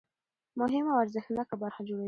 مهمه 0.59 0.89
او 0.93 1.01
ارزښتناکه 1.03 1.55
برخه 1.63 1.81
جوړوي. 1.87 1.99